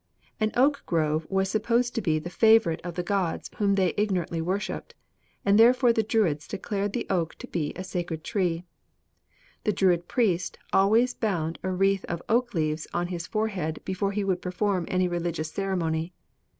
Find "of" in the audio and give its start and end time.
2.83-2.95, 12.05-12.23